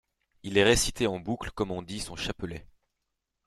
[0.41, 2.65] Il les récitait en boucle comme on dit son chapelet.